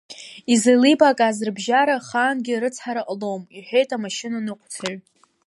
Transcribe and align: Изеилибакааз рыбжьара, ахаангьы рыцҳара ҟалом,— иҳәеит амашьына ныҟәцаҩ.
Изеилибакааз 0.53 1.37
рыбжьара, 1.45 1.95
ахаангьы 1.99 2.53
рыцҳара 2.61 3.01
ҟалом,— 3.07 3.41
иҳәеит 3.57 3.89
амашьына 3.95 4.37
ныҟәцаҩ. 4.45 4.97